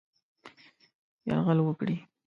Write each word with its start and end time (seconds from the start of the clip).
یرغل 1.27 1.59
وکړي. 1.63 1.97